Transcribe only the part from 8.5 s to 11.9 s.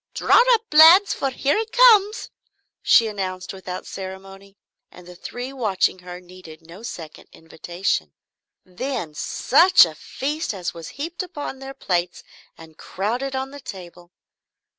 Then such a feast as was heaped upon their